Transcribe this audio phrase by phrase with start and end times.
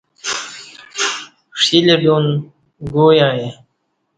[1.61, 2.25] ݜِلی ڈُن
[2.93, 3.47] گو یعیں